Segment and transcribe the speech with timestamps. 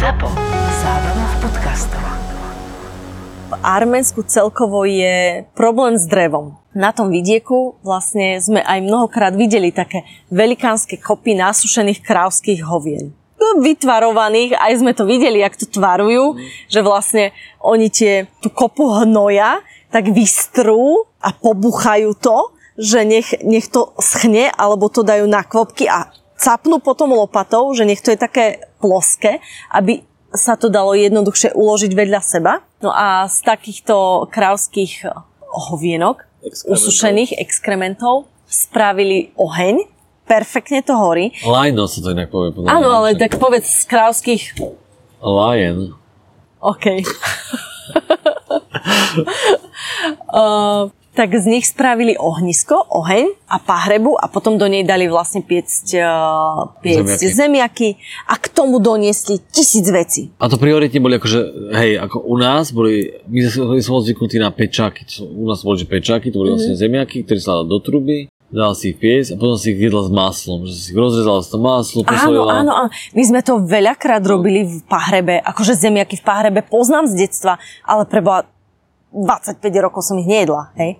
[0.00, 0.32] ZAPO.
[0.80, 2.04] Zábrná v podcastov.
[3.52, 6.56] V Arménsku celkovo je problém s drevom.
[6.72, 13.12] Na tom vidieku vlastne sme aj mnohokrát videli také velikánske kopy nasušených krávských hovien.
[13.36, 16.40] No, Vytvarovaných, aj sme to videli, jak to tvarujú,
[16.72, 19.60] že vlastne oni tie, tú kopu hnoja
[19.92, 25.92] tak vystrú a pobuchajú to, že nech, nech to schne, alebo to dajú na kvopky
[25.92, 26.08] a
[26.40, 30.00] capnú potom lopatou, že nech to je také ploské, aby
[30.32, 32.64] sa to dalo jednoduchšie uložiť vedľa seba.
[32.80, 35.04] No a z takýchto krávských
[35.68, 36.72] hovienok, Exkrementov.
[36.72, 38.14] usušených exkrementov,
[38.48, 39.84] spravili oheň,
[40.24, 41.34] perfektne to horí.
[41.44, 42.54] Lajno sa to inak povie.
[42.70, 44.42] Áno, ale tak povedz z krávských...
[45.20, 45.92] Lion.
[46.64, 46.84] OK.
[50.32, 55.42] uh, tak z nich spravili ohnisko, oheň a pahrebu a potom do nej dali vlastne
[55.42, 57.34] piecť, uh, piecť Zemiaky.
[57.34, 57.88] zemiaky
[58.24, 60.30] a k tomu doniesli tisíc vecí.
[60.38, 61.40] A to prioritne boli akože,
[61.74, 65.86] hej, ako u nás boli, my sme boli zvyknutí na pečáky, u nás boli, že
[65.86, 69.38] pečáky, to boli vlastne zemiaky, ktoré sa dali do truby, dal si ich piesť a
[69.38, 72.52] potom si ich jedla s maslom, že si ich rozrezala to maslo, Áno, posolila.
[72.54, 72.90] áno, áno.
[73.14, 78.06] My sme to veľakrát robili v pahrebe, akože zemiaky v pahrebe poznám z detstva, ale
[78.06, 78.46] preboha
[79.12, 80.98] 25 rokov som ich nejedla, hej.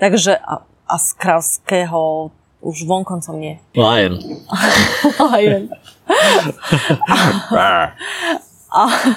[0.00, 2.30] Takže a, a z kravského
[2.64, 3.60] už vonkoncom nie.
[3.76, 4.16] Lion.
[5.20, 5.68] Lion.
[8.74, 8.90] Uh,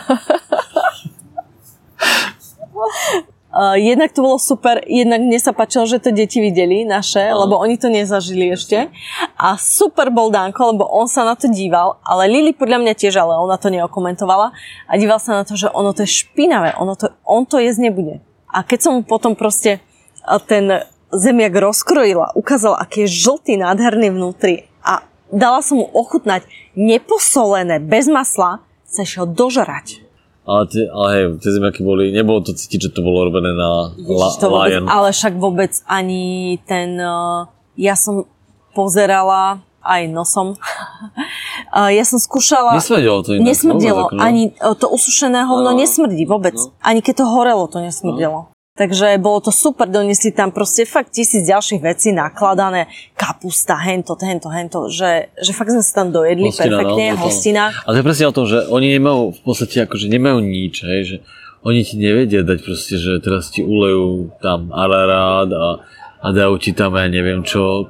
[3.78, 7.82] jednak to bolo super, jednak mne sa páčilo, že to deti videli naše, lebo oni
[7.82, 8.94] to nezažili ešte.
[9.34, 13.18] A super bol Danko, lebo on sa na to díval, ale Lili podľa mňa tiež,
[13.18, 14.54] ale ona to neokomentovala.
[14.86, 17.90] A díval sa na to, že ono to je špinavé, ono to, on to jesť
[17.90, 18.22] nebude.
[18.54, 19.82] A keď som mu potom proste
[20.28, 26.44] a ten zemiak rozkrojila, ukázala, aký je žltý, nádherný vnútri a dala som mu ochutnať
[26.76, 30.07] neposolené, bez masla, sa išiel dožrať.
[30.48, 33.92] Ale, tie, ale hej, tie zemiaky boli, nebolo to cítiť, že to bolo robené na
[34.00, 34.88] la, Ježiš, to vôbec, Lion.
[34.88, 38.24] ale však vôbec ani ten, uh, ja som
[38.72, 40.56] pozerala aj nosom.
[41.76, 42.80] Uh, ja som skúšala...
[42.80, 43.44] Nesmrdelo to inak.
[43.44, 44.04] Nesmrdelo.
[44.08, 44.24] vôbec, no.
[44.24, 45.80] Ani to usušené hovno Áno.
[45.84, 46.56] nesmrdí vôbec.
[46.56, 46.72] No.
[46.80, 48.48] Ani keď to horelo, to nesmrdelo.
[48.78, 52.86] Takže bolo to super, doniesli tam proste fakt tisíc ďalších vecí nakladané,
[53.18, 57.64] kapusta, hento, hento, hento, že, že fakt sme sa tam dojedli Hostina, perfektne, no, hostina.
[57.74, 61.02] A to je presne o tom, že oni nemajú v podstate akože nemajú nič, hej,
[61.10, 61.18] že
[61.66, 65.68] oni ti nevedia dať proste, že teraz ti ulejú tam ararát a,
[66.22, 67.90] a dajú ti tam, ja neviem čo,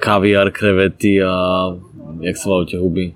[0.00, 1.68] kaviár, krevety a
[2.24, 3.06] jak sa volajú tie huby.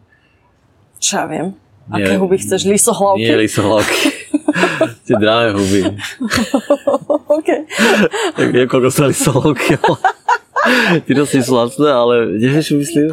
[1.01, 1.49] Čo ja viem.
[1.89, 2.05] Nie.
[2.05, 2.69] Aké huby chceš?
[2.69, 3.25] Lisohlavky?
[3.25, 4.13] Nie lisohlavky.
[5.09, 5.97] tie drahé huby.
[7.41, 7.49] OK.
[8.37, 9.57] Tak neviem, koľko stali ale
[11.09, 13.09] ty to sú lacné, ale nevieš, čo myslím?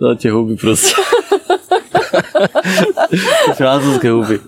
[0.00, 0.96] No tie huby proste.
[3.60, 4.40] Francúzske huby.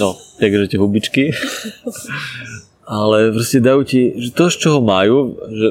[0.00, 1.24] No, takže tie hubičky.
[2.88, 5.68] Ale proste dajú ti, že to, z čoho majú, že,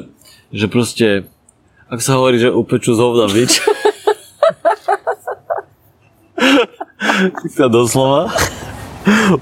[0.54, 1.26] že proste,
[1.90, 3.58] ak sa hovorí, že upečú z hovna bič.
[7.56, 8.28] tak doslova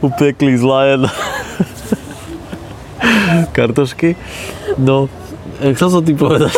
[0.06, 1.02] upekli z lajen
[3.56, 4.16] kartošky.
[4.78, 5.08] No,
[5.60, 6.54] eh, chcel som tým povedať.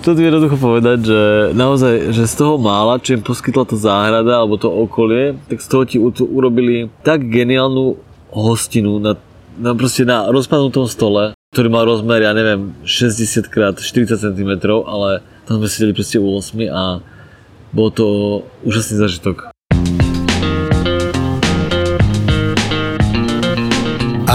[0.00, 1.20] chcel tým jednoducho povedať, že
[1.52, 5.68] naozaj, že z toho mála, čo im poskytla tá záhrada alebo to okolie, tak z
[5.68, 8.00] toho ti urobili tak geniálnu
[8.32, 9.18] hostinu na,
[9.60, 14.52] na proste na rozpadnutom stole, ktorý mal rozmer, ja neviem, 60 x 40 cm,
[14.88, 17.04] ale tam sme sedeli proste u 8 a
[17.72, 19.51] bol to úžasný zažitok.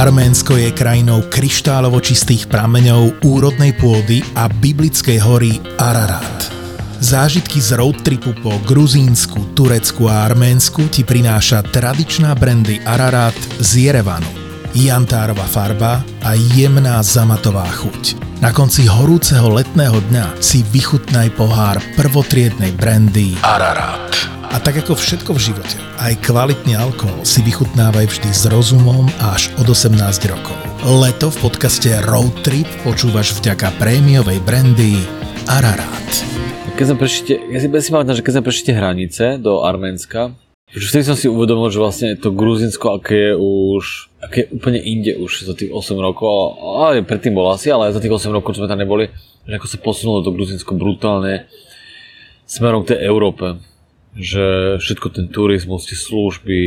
[0.07, 6.47] Arménsko je krajinou kryštálovo čistých prameňov, úrodnej pôdy a biblickej hory Ararat.
[7.03, 14.46] Zážitky z roadtripu po Gruzínsku, Turecku a Arménsku ti prináša tradičná brandy Ararat z Jerevanu.
[14.77, 18.13] Jantárová farba a jemná zamatová chuť.
[18.45, 24.13] Na konci horúceho letného dňa si vychutnaj pohár prvotriednej brandy Ararat.
[24.53, 29.49] A tak ako všetko v živote, aj kvalitný alkohol si vychutnávaj vždy s rozumom až
[29.57, 29.97] od 18
[30.29, 30.53] rokov.
[30.85, 35.01] Leto v podcaste Road Trip počúvaš vďaka prémiovej brandy
[35.49, 36.05] Ararat.
[36.77, 40.89] Keď sme prešli, ja si, si pamätám, že keď sme prešli hranice do Arménska, že
[40.91, 45.15] vtedy som si uvedomil, že vlastne to Gruzinsko, aké je už, aké je úplne inde
[45.15, 48.61] už za tých 8 rokov, ale predtým bol asi, ale za tých 8 rokov, čo
[48.63, 49.07] sme tam neboli,
[49.47, 51.47] že ako sa posunulo to Gruzinsko brutálne
[52.43, 53.63] smerom k tej Európe.
[54.17, 56.59] Že všetko ten turizmus, tie služby,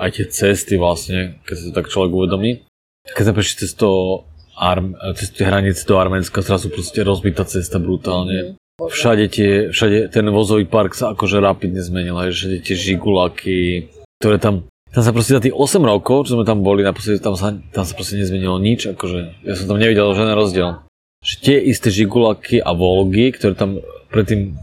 [0.00, 2.64] aj tie cesty vlastne, keď sa to tak človek uvedomí.
[3.04, 4.24] Keď sme prešli cez to
[4.56, 8.56] Arm, cez tie hranice do Arménska, zrazu proste rozbitá cesta brutálne.
[8.74, 13.86] Všade, tie, všade ten vozový park sa akože rapidne zmenil, hej, všade tie žigulaky,
[14.18, 17.38] ktoré tam, tam sa proste za tých 8 rokov, čo sme tam boli, naposledy tam
[17.38, 20.82] sa, tam sa proste nezmenilo nič, akože ja som tam nevidel žiaden rozdiel.
[21.22, 23.78] Že tie isté žigulaky a Volgy, ktoré tam
[24.10, 24.58] predtým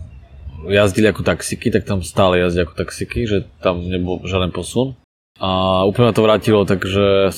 [0.68, 5.00] jazdili ako taxiky, tak tam stále jazdia ako taxiky, že tam nebol žiaden posun.
[5.40, 7.32] A úplne ma to vrátilo, takže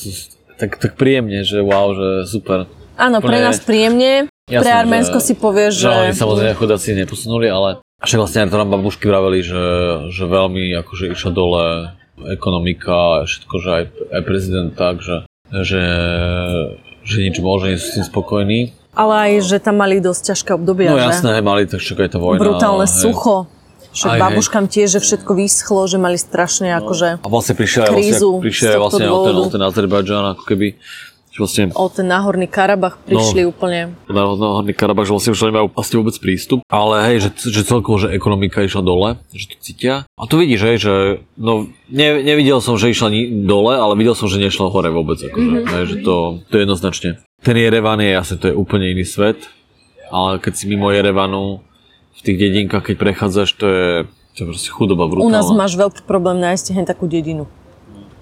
[0.58, 2.66] tak, tak príjemne, že wow, že super.
[2.98, 4.26] Áno, pre nás príjemne.
[4.52, 5.88] Jasné, pre Arménsko že- si povieš, že...
[5.88, 7.70] Že oni samozrejme chudáci neposunuli, ale
[8.04, 9.64] však vlastne aj to nám babušky vraveli, že,
[10.12, 11.66] že veľmi akože išla dole
[12.28, 15.84] ekonomika, všetko, že aj, aj prezident tak, že, že,
[17.08, 18.60] že nič môže, nie sú s tým spokojní.
[18.94, 21.08] Ale aj, že tam mali dosť ťažké obdobia, No že?
[21.10, 22.40] jasné, hej, mali tak však aj tá vojna.
[22.44, 22.94] Brutálne hej.
[22.94, 23.48] sucho.
[23.94, 27.94] Však Aj, babuškám tiež, že všetko vyschlo, že mali strašne akože A vlastne prišiel aj
[27.94, 30.68] krízu vlastne, prišiel vlastne o ten, o ten Azerbajdžan, ako keby,
[31.34, 33.98] že vlastne o ten náhorný Karabach prišli úplne.
[34.06, 36.62] na Horný Karabach, že vlastne už nemajú vlastne vôbec prístup.
[36.70, 40.06] Ale hej, že, že celkovo, že ekonomika išla dole, že to cítia.
[40.14, 40.94] A to vidíš, hej, že
[41.34, 45.18] no, ne, nevidel som, že išla ni- dole, ale videl som, že nešla hore vôbec.
[45.18, 45.74] Akože, mm-hmm.
[45.74, 46.16] hej, že to,
[46.46, 47.10] to je jednoznačne.
[47.42, 49.42] Ten Jerevan je jasne, to je úplne iný svet.
[50.14, 51.66] Ale keď si mimo Jerevanu,
[52.14, 53.90] v tých dedinkách, keď prechádzaš, to je,
[54.38, 55.34] to je proste chudoba U brutálna.
[55.34, 57.50] nás máš veľký problém nájsť hen takú dedinu.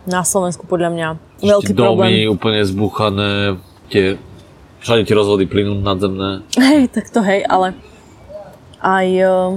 [0.10, 1.08] Na Slovensku podľa mňa
[1.46, 2.34] veľký domy problém.
[2.34, 3.32] úplne zbúchané,
[3.94, 4.18] tie,
[4.82, 6.42] všade tie rozvody plynú nadzemné.
[6.58, 7.78] Hej, tak to hej, ale
[8.82, 9.52] aj, eh,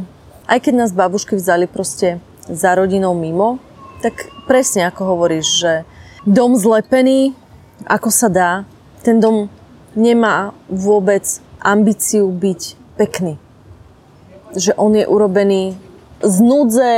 [0.48, 3.56] aj keď nás babušky vzali proste za rodinou mimo,
[4.04, 5.72] tak presne ako hovoríš, že
[6.28, 7.32] dom zlepený,
[7.88, 8.52] ako sa dá,
[9.00, 9.48] ten dom
[9.96, 11.24] nemá vôbec
[11.64, 13.40] ambíciu byť pekný.
[14.52, 15.62] Že on je urobený
[16.20, 16.92] z núdze,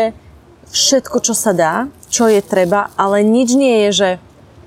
[0.70, 1.86] všetko, čo sa dá,
[2.16, 4.10] čo je treba, ale nič nie je, že,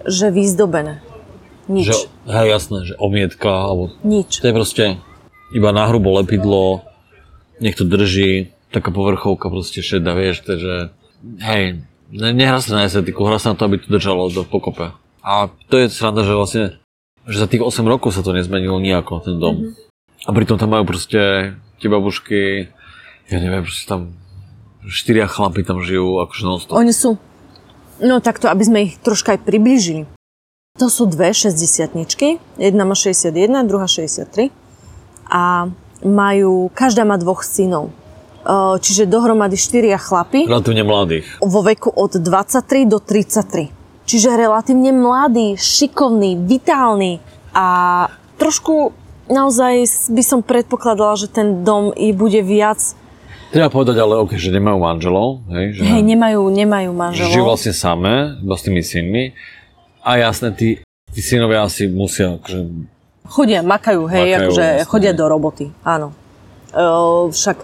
[0.06, 1.02] že vyzdobené.
[1.66, 1.90] Nič.
[1.90, 1.98] Že,
[2.30, 4.42] hej, jasné, že omietka, alebo Nič.
[4.42, 4.86] To je proste
[5.50, 6.86] iba na hrubo lepidlo,
[7.58, 10.94] nech to drží, taká povrchovka proste šedá, vieš, takže
[11.42, 11.82] hej,
[12.14, 14.94] ne, nehrá sa na estetiku, hrá sa na to, aby to držalo do pokope.
[15.26, 16.64] A to je sranda, že vlastne,
[17.26, 19.56] že za tých 8 rokov sa to nezmenilo nejako, ten dom.
[19.58, 19.70] Mhm.
[20.28, 22.70] A pritom tam majú proste tie babušky,
[23.30, 24.14] ja neviem, proste tam
[24.90, 27.16] štyria chlapy tam žijú, akože non Oni sú,
[28.00, 30.04] no takto, aby sme ich troška aj priblížili.
[30.80, 31.96] To sú dve 60
[32.56, 34.52] jedna má 61, druhá 63
[35.28, 35.68] a
[36.00, 37.92] majú, každá má dvoch synov.
[38.80, 41.28] Čiže dohromady štyria chlapy Relatívne mladých.
[41.44, 43.68] vo veku od 23 do 33.
[44.08, 47.20] Čiže relatívne mladý, šikovný, vitálny
[47.52, 47.68] a
[48.40, 48.96] trošku
[49.30, 52.80] naozaj by som predpokladala, že ten dom i bude viac,
[53.50, 57.32] Treba povedať ale, ok, že nemajú manželov, hej, že hej, nemajú, nemajú že manželov.
[57.34, 59.24] žijú vlastne samé, iba s tými synmi.
[60.06, 60.70] A jasné, tí,
[61.10, 62.60] tí synovia asi musia, akože,
[63.30, 64.86] Chodia, makajú, hej, Makajú, akože jasné.
[64.86, 66.14] chodia do roboty, áno.
[66.74, 66.82] E,
[67.30, 67.58] však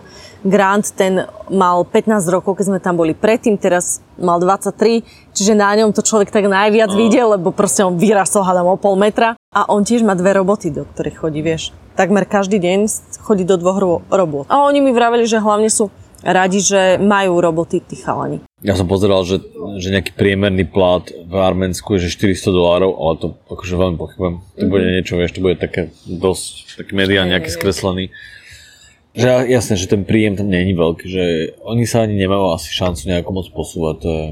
[0.46, 5.02] Grant ten mal 15 rokov, keď sme tam boli predtým, teraz mal 23,
[5.34, 6.96] čiže na ňom to človek tak najviac No.
[6.96, 10.70] videl, lebo proste on vyrastol hádam o pol metra a on tiež má dve roboty,
[10.70, 11.74] do ktorých chodí, vieš.
[11.94, 12.80] Takmer každý deň
[13.20, 14.46] chodí do dvoch ro- robot.
[14.46, 15.90] A oni mi vraveli, že hlavne sú
[16.22, 18.42] radi, že majú roboty tí chalani.
[18.62, 19.42] ja som pozeral, že,
[19.76, 24.36] že nejaký priemerný plat v Arménsku je že 400 dolárov, ale to akože veľmi pochybujem.
[24.58, 28.10] To bude niečo, vieš, to bude také dosť, taký medián nejaký skreslený.
[29.16, 31.24] Že jasné, že ten príjem tam není veľký, že
[31.62, 33.96] oni sa ani nemajú asi šancu nejako moc posúvať.
[33.98, 34.26] To je,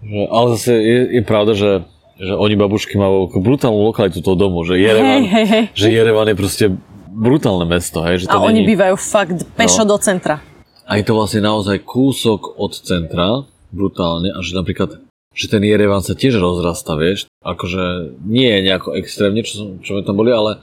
[0.00, 1.70] že, ale zase je, je pravda, že,
[2.16, 5.64] že oni babušky majú brutálnu lokalitu toho domu, že Jerevan, Hej, hej, hej.
[5.72, 6.64] že Jerevan je proste
[7.08, 9.90] brutálne mesto, hej, že to A oni není- bývajú fakt pešo No.
[9.90, 10.38] do centra.
[10.82, 16.00] a je to vlastne naozaj kúsok od centra, brutálne, a že napríklad, že ten Jerevan
[16.00, 17.82] sa tiež rozrasta, vieš, akože
[18.22, 20.60] nie je nejako extrémne, čo, čo sme tam boli, ale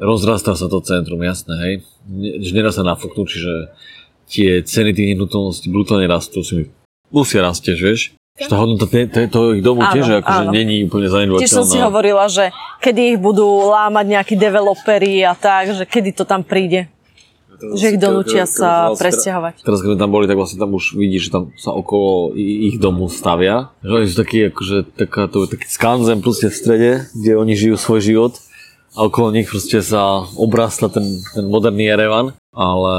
[0.00, 1.74] rozrastá sa to centrum, jasné, hej,
[2.40, 3.52] že nedá sa nafúknúť, čiže
[4.26, 6.64] tie ceny tých nehnuteľností brutálne rastú, si mi
[7.12, 8.00] musia rastieť, vieš,
[8.40, 8.88] že tá hodnota
[9.28, 10.52] toho ich domu Áno, tiež akože áno.
[10.54, 11.44] není úplne zanedbateľná.
[11.44, 12.48] Tiež som si hovorila, že
[12.80, 16.88] kedy ich budú lámať nejakí developeri a tak, že kedy to tam príde.
[17.60, 19.60] Že ich donútia sa presťahovať.
[19.60, 22.72] Teraz, keď sme tam boli, tak vlastne tam už vidíš, že tam sa okolo i-
[22.72, 23.68] ich domu stavia.
[23.84, 27.76] Že oni sú takí, akože taká, to, taký skanzen proste v strede, kde oni žijú
[27.76, 28.32] svoj život.
[28.98, 32.34] A okolo nich proste sa obrastla ten, ten moderný Jerevan.
[32.50, 32.94] Ale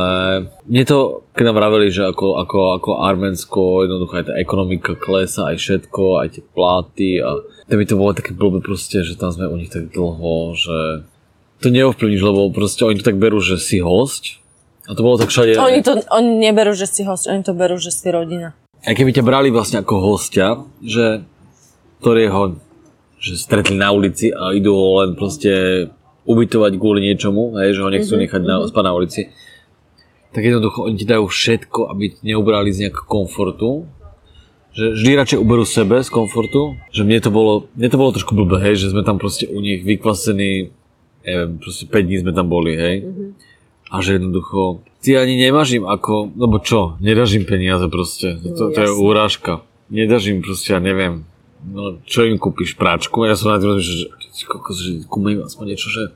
[0.63, 5.51] mne to, keď nám vraveli, že ako, ako, ako Arménsko, jednoducho aj tá ekonomika klesa,
[5.51, 7.35] aj všetko, aj tie pláty a
[7.67, 11.03] to by to bolo také blbé proste, že tam sme u nich tak dlho, že
[11.59, 14.39] to neovplyvníš, lebo proste oni to tak berú, že si host.
[14.87, 15.59] A to bolo tak všade...
[15.59, 18.55] Oni to oni neberú, že si host, oni to berú, že si rodina.
[18.87, 21.27] A keby ťa brali vlastne ako hostia, že
[22.01, 22.57] ktorého
[23.21, 25.85] že stretli na ulici a idú ho len proste
[26.25, 29.21] ubytovať kvôli niečomu, hej, že ho nechcú nechať na, spať na ulici,
[30.33, 33.85] tak jednoducho oni ti dajú všetko, aby neubrali z nejakého komfortu.
[34.71, 36.79] Že vždy radšej uberú sebe z komfortu.
[36.95, 39.59] Že mne to bolo, mne to bolo trošku blbé, hej, že sme tam proste u
[39.59, 40.71] nich vykvasení,
[41.27, 42.95] neviem, proste 5 dní sme tam boli, hej.
[43.91, 48.71] A že jednoducho, ty ani nemáš im ako, lebo čo, nedáš im peniaze proste, to,
[48.71, 49.03] to je jasné.
[49.03, 49.53] úrážka.
[49.91, 51.27] Nedáš im proste, ja neviem,
[51.65, 53.25] no čo im kúpiš, práčku?
[53.25, 56.09] Ja som na tým rozmýšľal, že, že, kokos, že kúpim im aspoň niečo, že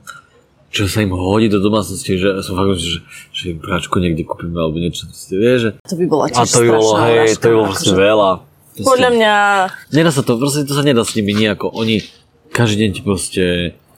[0.66, 3.00] čo sa im hodí do domácnosti, že ja som fakt že,
[3.32, 5.70] že im práčku niekde kúpim alebo niečo, proste, vieš, že...
[5.88, 8.02] To by bola A tiež to by bolo, hej, to by bolo proste akože.
[8.02, 8.30] veľa.
[8.76, 9.32] Proste, Podľa mňa,
[9.96, 11.72] Nedá sa to, proste to sa nedá s nimi nejako.
[11.72, 12.04] Oni
[12.52, 13.44] každý deň ti proste,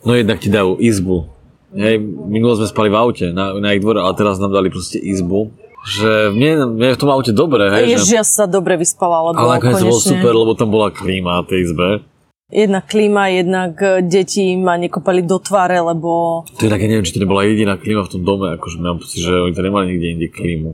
[0.07, 1.27] no jednak ti dajú izbu.
[1.75, 1.99] Hej,
[2.31, 5.51] minulo sme spali v aute na, na ich dvore, ale teraz nám dali proste izbu.
[5.87, 8.19] Že mne, mne v tom aute dobre, hej, ježiš, že...
[8.19, 11.45] ja sa dobre vyspala, lebo Ale nakoniec to bolo super, lebo tam bola klíma na
[11.47, 12.03] tej izbe.
[12.51, 17.07] jedna klíma, jednak e, deti ma nekopali do tváre, lebo To je tak, ja neviem,
[17.07, 19.85] či to nebola jediná klíma v tom dome, akože mám pocit, že oni to nemali
[19.95, 20.71] nikde inde klímu.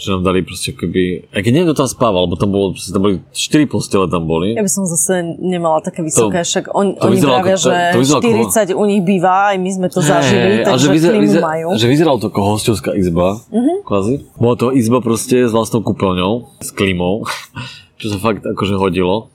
[0.00, 1.28] Že nám dali proste keby...
[1.28, 4.24] Aj keď neviem, kto tam spával, lebo tam bolo, proste, tam boli 4 postele tam
[4.24, 4.56] boli.
[4.56, 7.68] ja by som zase nemala také vysoké, však on, to oni vyzeralo vravia, ako- to-
[7.68, 10.88] že to vyzeralo ako- 40 u nich býva, aj my sme to zažili, ale takže
[10.88, 11.76] vyzer- vyzer- majú.
[11.76, 13.76] Že vyzeralo to ako hostovská izba, mm-hmm.
[13.84, 14.14] kvázi.
[14.40, 17.28] Bola to izba proste s vlastnou kúpeľňou, s klímou,
[18.00, 19.28] čo sa fakt akože hodilo,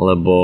[0.00, 0.36] lebo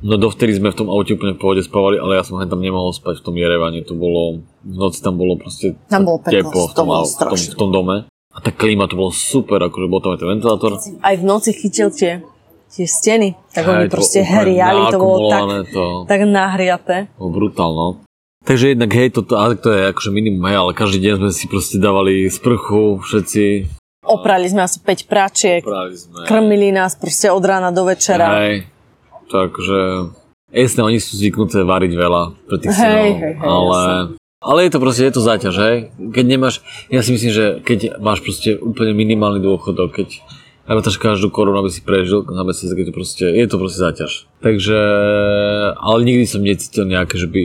[0.00, 2.96] no dovtedy sme v tom aute úplne v pohode spávali, ale ja som tam nemohol
[2.96, 6.62] spať v tom Jerevane, to bolo, v noci tam bolo proste Tam bolo peklo, teplo
[6.64, 7.96] v to tom, v tom, v tom dome.
[8.30, 10.70] A tá klíma to bolo super, akože bol tam aj ten ventilátor.
[11.02, 12.22] Aj v noci chytil tie,
[12.70, 15.42] tie steny, tak oni Hej, to proste hriali, to bolo tak,
[15.74, 17.10] to, tak nahriaté.
[17.18, 17.86] bolo brutálno.
[18.40, 21.44] Takže jednak hej, toto, ale to je akože minimum, hej, ale každý deň sme si
[21.50, 23.44] proste dávali sprchu, všetci.
[24.00, 26.24] Oprali sme asi 5 práčiek, Práve sme.
[26.24, 28.46] krmili nás proste od rána do večera.
[28.46, 28.70] Hej,
[29.26, 30.08] takže...
[30.50, 33.80] Jasné, oni sú zvyknuté variť veľa pre tých Hej, synov, hej, hej, ale...
[34.40, 35.76] Ale je to proste, je to záťaž, hej?
[36.00, 40.08] Keď nemáš, ja si myslím, že keď máš proste úplne minimálny dôchodok, keď
[40.64, 44.24] rátaš každú korunu, aby si prežil na mesiac, keď to proste, je to proste záťaž.
[44.40, 44.80] Takže,
[45.76, 47.42] ale nikdy som necítil nejaké, že by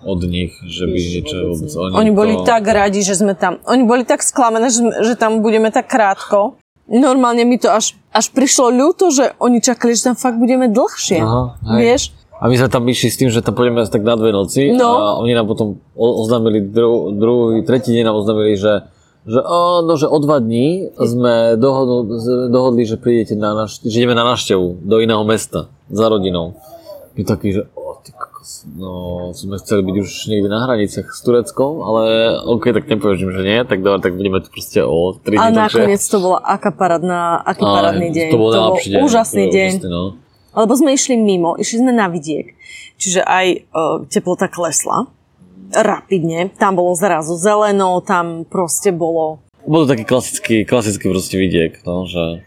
[0.00, 2.48] od nich, že by niečo vôbec oni, Oni boli to...
[2.48, 6.56] tak radi, že sme tam, oni boli tak sklamené, že, že tam budeme tak krátko.
[6.88, 11.20] Normálne mi to až, až prišlo ľúto, že oni čakali, že tam fakt budeme dlhšie.
[11.20, 11.80] Aha, hej.
[11.84, 12.02] Vieš?
[12.44, 14.90] A my sme tam išli s tým, že tam pôjdeme tak na dve noci No.
[14.92, 18.84] a oni nám potom oznámili dru, druhý, tretí deň nám oznámili, že
[19.24, 22.12] že, o, no, že o dva dní sme dohodli,
[22.52, 26.60] dohodli, že prídete na naš, že ideme na návštevu do iného mesta za rodinou.
[27.16, 31.24] My taký, že o, ty kokos, no, sme chceli byť už niekde na hraniciach s
[31.24, 35.16] Tureckom, ale OK, tak nepovieš im, že nie, tak dobre, tak budeme tu proste o
[35.16, 35.56] 3 A dní.
[35.56, 38.28] nakoniec to bola aká parádna, aký parádny deň.
[38.28, 39.00] To bol najlepší deň.
[39.00, 39.70] úžasný to bol deň.
[39.72, 40.02] úžasný, no.
[40.54, 42.54] Lebo sme išli mimo, išli sme na vidiek.
[42.98, 45.10] Čiže aj uh, teplota klesla
[45.74, 46.54] rapidne.
[46.54, 49.42] Tam bolo zrazu zeleno, tam proste bolo...
[49.66, 52.44] Bol to taký klasický, klasický proste vidiek, no, že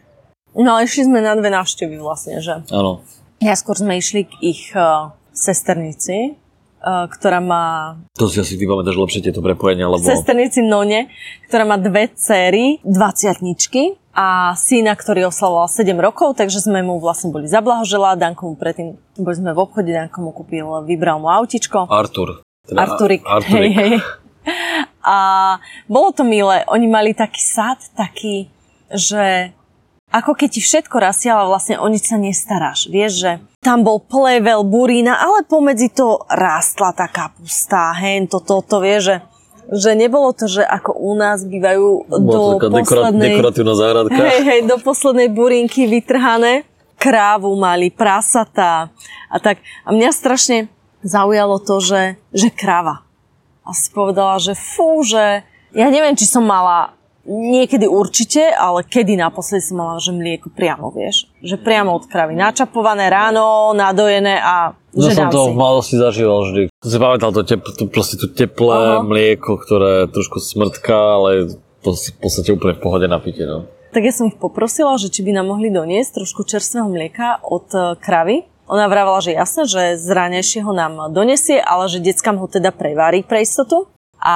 [0.58, 2.66] No ale išli sme na dve návštevy vlastne, že...
[2.74, 3.06] áno.
[3.38, 6.34] Ja skôr sme išli k ich uh, sesternici,
[6.82, 10.02] uh, ktorá má To si asi ty pamätáš lepšie tieto prepojenia, lebo...
[10.02, 11.14] sesternici None,
[11.46, 17.30] ktorá má dve céry, dvaciatničky a syna, ktorý oslavoval 7 rokov, takže sme mu vlastne
[17.30, 18.18] boli zablahoželá.
[18.18, 21.86] Danko mu predtým, boli sme v obchode, Danko mu kúpil, vybral mu autičko.
[21.86, 22.42] Artur.
[22.66, 23.22] Teda Arturik.
[23.30, 23.72] A- Arturik.
[23.78, 23.94] Hej, hej.
[25.06, 25.18] A
[25.86, 26.66] bolo to milé.
[26.68, 28.50] Oni mali taký sad, taký,
[28.90, 29.54] že
[30.08, 32.88] ako keď ti všetko rastie, ale vlastne o nič sa nestaráš.
[32.88, 38.80] Vieš, že tam bol plevel, burína, ale pomedzi to rástla tá kapusta, hen, toto, to,
[38.80, 39.16] vieš, že,
[39.72, 43.36] že nebolo to, že ako u nás bývajú do poslednej...
[43.36, 44.16] dekoratívna záhradka.
[44.16, 46.64] Hej, hej, do poslednej burinky vytrhané.
[46.98, 48.90] Krávu mali, prasatá
[49.30, 49.62] a tak.
[49.86, 50.66] A mňa strašne
[51.06, 53.06] zaujalo to, že, že kráva.
[53.62, 55.46] A si povedala, že fú, že
[55.78, 56.97] ja neviem, či som mala
[57.28, 61.28] niekedy určite, ale kedy naposledy som mala, že mlieko priamo, vieš.
[61.44, 62.34] Že priamo od kravy.
[62.34, 65.50] Načapované ráno, nadojené a No že som dám to si.
[65.52, 66.62] v mladosti zažíval vždy.
[66.82, 69.06] Som si pamätal to, tep, to proste to teplé Aha.
[69.06, 71.54] mlieko, ktoré trošku smrtká, ale
[71.86, 73.70] to si v podstate úplne v pohode napitie, no.
[73.94, 77.68] Tak ja som ich poprosila, že či by nám mohli doniesť trošku čerstvého mlieka od
[77.72, 78.44] e, kravy.
[78.68, 83.24] Ona vravala, že jasné, že z ránejšieho nám donesie, ale že deckám ho teda prevári
[83.24, 83.88] pre istotu.
[84.20, 84.36] A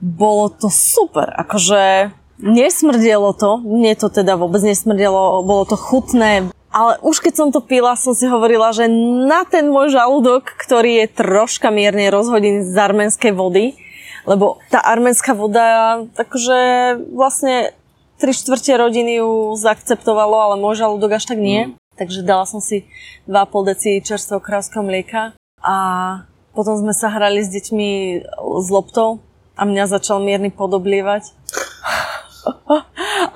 [0.00, 6.96] bolo to super, akože nesmrdelo to, mne to teda vôbec nesmrdelo, bolo to chutné, ale
[7.04, 8.88] už keď som to pila, som si hovorila, že
[9.26, 13.76] na ten môj žalúdok, ktorý je troška mierne rozhodený z arménskej vody,
[14.24, 16.56] lebo tá arménska voda, takže
[17.10, 17.74] vlastne
[18.22, 21.74] tri štvrte rodiny ju zaakceptovalo, ale môj žalúdok až tak nie.
[21.98, 22.88] Takže dala som si
[23.28, 25.76] 2,5 deci čerstvého krávského mlieka a
[26.56, 27.90] potom sme sa hrali s deťmi
[28.40, 29.20] s loptou
[29.60, 31.36] a mňa začal mierny podoblievať.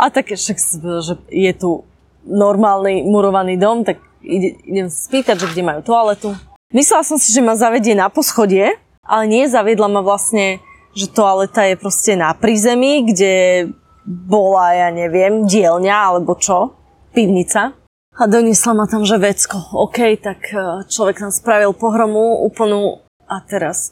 [0.01, 0.57] A tak však,
[1.05, 1.85] že je tu
[2.25, 6.33] normálny murovaný dom, tak ide, idem spýtať, že kde majú toaletu.
[6.73, 10.65] Myslela som si, že ma zavedie na poschodie, ale nie, zaviedla ma vlastne,
[10.97, 13.69] že toaleta je proste na prízemí, kde
[14.09, 16.73] bola, ja neviem, dielňa alebo čo,
[17.13, 17.77] pivnica.
[18.15, 19.59] A doniesla ma tam, že vecko.
[19.75, 23.91] OK, tak e, človek tam spravil pohromu úplnú a teraz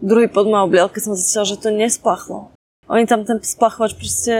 [0.00, 2.50] druhý pod ma oblial, keď som zistila, že to nespachlo.
[2.90, 4.34] Oni tam ten splachovač proste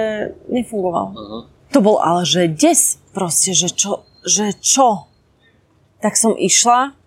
[0.50, 1.07] nefungoval.
[1.14, 1.43] Uh-huh.
[1.71, 5.07] To bol ale, že des proste, že čo, že čo.
[6.02, 6.99] Tak som išla,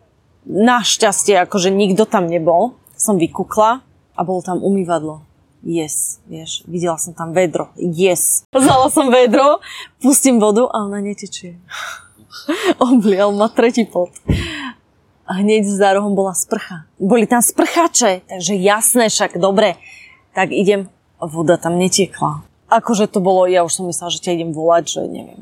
[0.47, 3.83] našťastie, akože nikto tam nebol, som vykukla
[4.15, 5.25] a bolo tam umývadlo.
[5.63, 7.71] Yes, vieš, videla som tam vedro.
[7.79, 8.43] Yes.
[8.51, 9.63] Vzala som vedro,
[10.03, 11.55] pustím vodu a ona netečie.
[12.83, 14.11] Oblial ma tretí pot.
[15.23, 16.83] Hneď za rohom bola sprcha.
[16.99, 19.79] Boli tam sprchače, takže jasné, však dobre.
[20.35, 20.91] Tak idem,
[21.23, 22.43] voda tam netiekla.
[22.67, 25.41] Akože to bolo, ja už som myslela, že ťa idem volať, že neviem,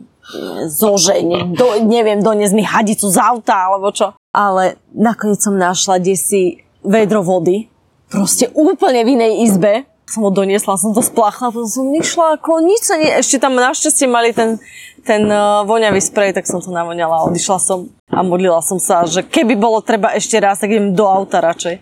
[0.67, 4.13] zoženie, do, neviem, doniesť mi hadicu z auta, alebo čo.
[4.35, 7.71] Ale nakoniec som našla desi vedro vody,
[8.11, 9.87] proste úplne v inej izbe.
[10.11, 13.07] Som ho doniesla, som to spláchla, potom som išla ako nič sa nie...
[13.15, 14.59] Ešte tam našťastie mali ten,
[15.01, 17.25] ten uh, voňavý sprej, tak som to navoňala.
[17.29, 21.07] Odišla som a modlila som sa, že keby bolo treba ešte raz, tak idem do
[21.07, 21.79] auta radšej.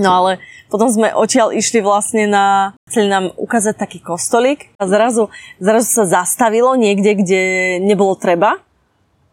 [0.00, 0.40] No ale
[0.72, 5.28] potom sme odtiaľ išli vlastne na, chceli nám ukázať taký kostolík a zrazu,
[5.60, 7.42] zrazu sa zastavilo niekde, kde
[7.84, 8.56] nebolo treba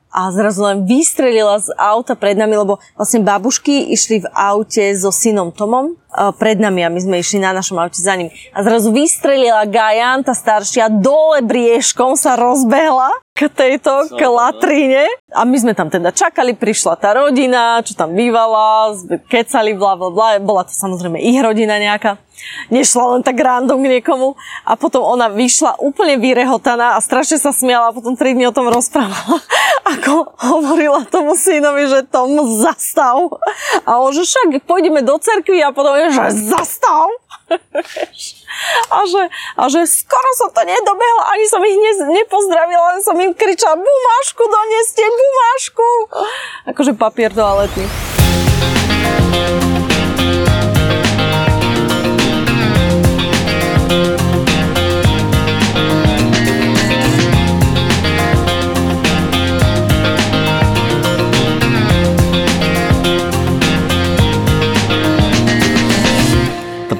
[0.09, 5.13] a zrazu len vystrelila z auta pred nami, lebo vlastne babušky išli v aute so
[5.13, 5.93] synom Tomom
[6.41, 8.33] pred nami a my sme išli na našom aute za ním.
[8.49, 15.05] A zrazu vystrelila Gajan, tá staršia, dole briežkom sa rozbehla k tejto, k latrine.
[15.29, 18.97] A my sme tam teda čakali, prišla tá rodina, čo tam bývala,
[19.29, 20.27] kecali, bla, bla, bla.
[20.41, 22.17] Bola to samozrejme ich rodina nejaká.
[22.69, 24.35] Nešla len tak random k niekomu.
[24.65, 28.55] A potom ona vyšla úplne vyrehotaná a strašne sa smiala a potom 3 dní o
[28.55, 29.41] tom rozprávala.
[29.97, 33.17] Ako hovorila tomu synovi, že Tom zastav.
[33.85, 37.09] A on, že však pôjdeme do cerkvy a potom je, že zastav.
[38.93, 39.23] a, že,
[39.57, 43.77] a že skoro som to nedobehla, ani som ich ne, nepozdravila, len som im kričala,
[43.77, 45.87] bumášku doneste, bumášku.
[46.69, 47.85] Akože papier toaletný.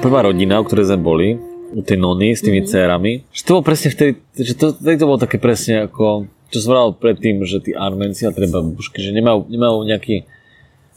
[0.00, 1.28] Prvá rodina, u ktorej sme boli,
[1.70, 2.72] u tej nony s tými mm-hmm.
[2.72, 6.58] cérami, že to bolo presne vtedy, že to, vtedy to bolo také presne ako, čo
[6.58, 10.26] som vral predtým, že tí Armenci a treba bušky, že nemajú, nemajú nejaký,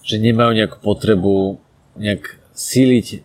[0.02, 1.62] že nemajú nejakú potrebu
[2.00, 3.22] nejak síliť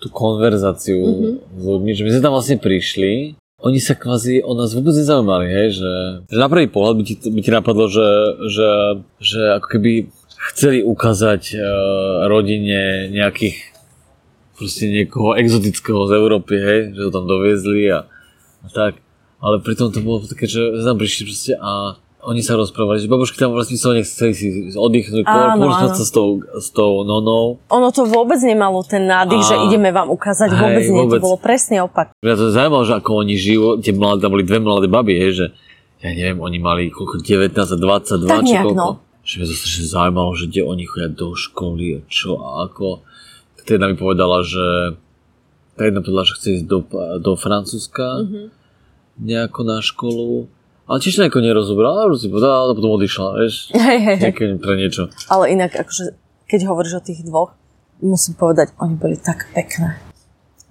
[0.00, 1.34] tú konverzáciu mm-hmm.
[1.60, 5.46] s ľuďmi, že my sme tam vlastne prišli, oni sa kvázi o nás vôbec nezaujímali,
[5.52, 5.92] hej, že,
[6.32, 8.08] že na prvý pohľad by ti, by ti napadlo, že,
[8.48, 8.70] že,
[9.20, 9.92] že ako keby
[10.50, 11.60] chceli ukázať uh,
[12.32, 13.69] rodine nejakých
[14.60, 18.04] proste niekoho exotického z Európy, hej, že ho tam doviezli a,
[18.60, 19.00] a tak.
[19.40, 23.40] Ale pritom to bolo také, že tam prišli proste a oni sa rozprávali, že babušky
[23.40, 27.56] tam vlastne sa nechceli si oddychnúť, porozprávať sa s tou, s tou nonou.
[27.72, 29.48] Ono to vôbec nemalo ten nádych, a...
[29.48, 31.20] že ideme vám ukázať, hej, vôbec nie, vôbec.
[31.20, 32.12] to bolo presne opak.
[32.20, 35.32] Mňa to zaujímalo, že ako oni žijú, tie mladé, tam boli dve mladé baby, hej,
[35.32, 35.46] že
[36.04, 38.76] ja neviem, oni mali koľko, 19 a 22, tak či koľko.
[38.76, 39.00] No.
[39.24, 43.04] Že mňa to strašne zaujímalo, že kde oni chodia do školy a čo a ako
[43.70, 44.98] tá jedna mi povedala, že
[45.78, 46.82] tá jedna povedala, že chce ísť do,
[47.22, 48.46] do Francúzska mm-hmm.
[49.22, 50.50] nejako na školu.
[50.90, 53.70] Ale tiež nejako nerozobrala, ale si povedala a potom odišla, vieš.
[53.70, 54.58] Hej, hej, hej.
[54.58, 55.06] pre niečo.
[55.30, 56.18] Ale inak, akože,
[56.50, 57.54] keď hovoríš o tých dvoch,
[58.02, 60.02] musím povedať, oni boli tak pekné.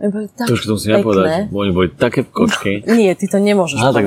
[0.04, 1.00] Oni boli tak to už pekné.
[1.00, 2.84] povedať, oni boli také kočky.
[3.00, 3.96] Nie, ty to nemôžeš Aha.
[3.96, 4.04] Tak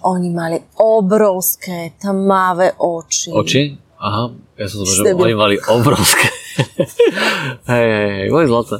[0.00, 3.36] oni mali obrovské, tmavé oči.
[3.36, 3.76] Oči?
[4.00, 6.39] Aha, ja som že oni mali obrovské.
[7.72, 8.76] hej, hej, hej, boli zlaté.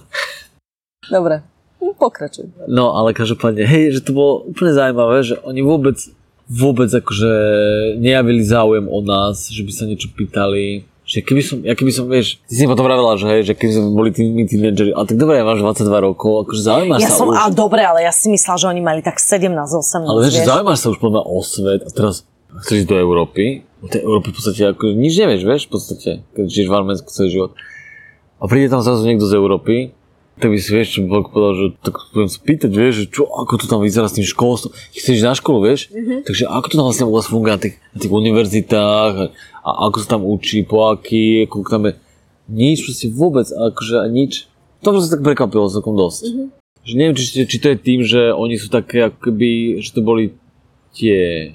[1.10, 1.42] Dobre,
[2.00, 2.48] pokračuj.
[2.64, 6.00] No, ale každopádne, hej, že to bolo úplne zaujímavé, že oni vôbec,
[6.48, 7.32] vôbec akože
[8.00, 10.88] nejavili záujem o nás, že by sa niečo pýtali.
[11.10, 13.72] Že keby som, ja keby som, vieš, ty si potom vravela, že hej, že keby
[13.74, 17.18] sme boli tými tínedžeri, ale tak dobre, ja máš 22 rokov, akože zaujímaš ja sa
[17.18, 17.34] som, už.
[17.34, 20.78] Ale dobre, ale ja si myslela, že oni mali tak 17-18, Ale vieš, že zaujímaš
[20.78, 22.22] sa už podľa o svet a teraz
[22.62, 26.10] chceš ísť do Európy, do tej Európy v podstate ako nič nevieš, vieš, v podstate,
[26.30, 27.50] keď žiješ v Arménsku celý život.
[28.40, 29.92] A príde tam zrazu niekto z Európy,
[30.40, 33.28] tak by si vieš, čo by povedal, že tak budem sa pýtať, vieš, že čo,
[33.28, 34.72] ako to tam vyzerá s tým školstvom.
[34.96, 35.92] Chceš na školu, vieš?
[35.92, 36.24] Mm-hmm.
[36.24, 39.26] Takže ako to tam vlastne u vás funguje na tých, na tých univerzitách a,
[39.60, 41.94] a, ako sa tam učí, po aký, ako tam je.
[42.50, 44.48] Nič, proste vôbec, akože nič.
[44.80, 46.20] To sa tak prekvapilo celkom dosť.
[46.24, 46.46] Mm-hmm.
[46.80, 50.00] Že neviem, či, či to je tým, že oni sú také, ako keby, že to
[50.00, 50.32] boli
[50.96, 51.52] tie,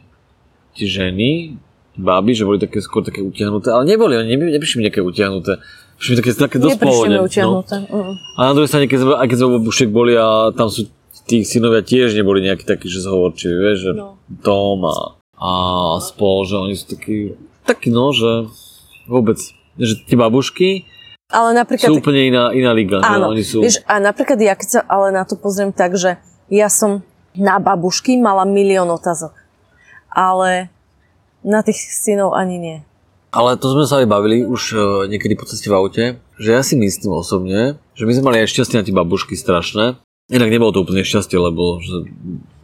[0.77, 1.57] tie ženy,
[1.97, 5.57] báby, že boli také skôr také utiahnuté, ale neboli, oni neprišli mi nejaké utiahnuté.
[5.95, 7.23] Mi také, také dosť pohodne.
[7.23, 7.63] No.
[8.35, 10.91] A na druhej strane, keď sme, aj keď sme u babušek boli a tam sú
[11.25, 14.19] tí synovia tiež neboli nejakí takí, že zhovorčiví, vieš, že No.
[14.45, 14.97] Tom a,
[15.39, 15.51] a
[16.03, 17.33] spol, že oni sú takí,
[17.65, 18.51] takí no, že
[19.09, 19.39] vôbec,
[19.79, 20.85] že tie babušky
[21.31, 21.89] Ale napríklad...
[21.89, 23.57] sú úplne iná, iná liga, Áno, že oni sú...
[23.65, 27.01] vieš, a napríklad ja keď sa ale na to pozriem tak, že ja som
[27.33, 29.33] na babušky mala milión otázok.
[30.13, 30.71] Ale
[31.43, 32.77] na tých synov ani nie.
[33.35, 34.77] Ale to sme sa aj bavili už e,
[35.11, 36.03] niekedy po ceste v aute,
[36.39, 39.99] že ja si myslím osobne, že my sme mali aj šťastie na tie babušky strašné.
[40.31, 42.07] Inak nebolo to úplne šťastie, lebo že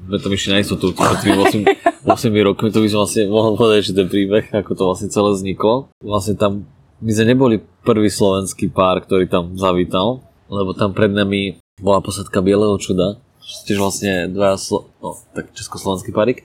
[0.08, 1.68] sme tam išli na istotu pred tými
[2.08, 2.08] 8, 8
[2.48, 5.92] rokmi, to by som vlastne mohol povedať, že ten príbeh, ako to vlastne celé vzniklo.
[6.00, 6.64] Vlastne tam,
[7.04, 12.40] my sme neboli prvý slovenský pár, ktorý tam zavítal, lebo tam pred nami bola posadka
[12.40, 13.20] Bieleho čuda,
[13.68, 16.48] tiež vlastne dvaja, slo- no, tak československý párik.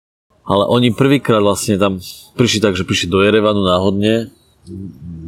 [0.46, 1.98] Ale oni prvýkrát vlastne tam
[2.38, 4.30] prišli tak, že prišli do Jerevanu náhodne,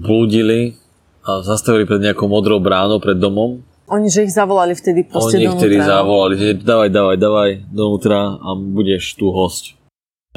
[0.06, 0.78] blúdili
[1.26, 3.66] a zastavili pred nejakou modrou bránou pred domom.
[3.88, 5.94] Oni, že ich zavolali vtedy proste Oni vtedy donútra, no.
[5.96, 9.74] zavolali, že dávaj, dávaj, dávaj donútra a budeš tu host.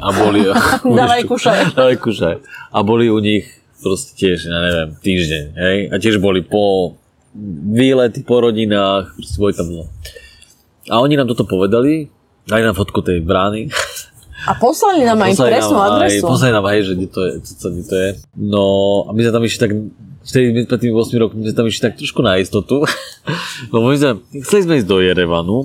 [0.01, 0.41] A boli...
[0.99, 1.57] Dávaj kušaj.
[1.77, 2.35] Dávaj kušaj.
[2.73, 3.45] A boli u nich
[3.83, 5.77] proste tiež, ja neviem, týždeň, hej?
[5.93, 6.95] A tiež boli po
[7.69, 9.83] výlety, po rodinách, proste boli tam no.
[10.89, 12.09] A oni nám toto povedali,
[12.49, 13.69] aj na fotku tej brány.
[14.47, 16.25] A poslali nám aj presnú nám adresu.
[16.25, 18.09] Aj, poslali nám aj, že kde to je, co, kde to je.
[18.37, 18.63] No
[19.05, 19.71] a my sme tam išli tak,
[20.25, 22.81] vtedy pred tými 8 rokmi, my sme tam išli tak trošku na istotu.
[23.69, 25.57] Lebo my sme, chceli sme ísť do Jerevanu,